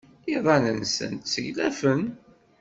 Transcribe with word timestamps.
Iḍan-nsent 0.33 1.21
sseglafen. 1.31 2.03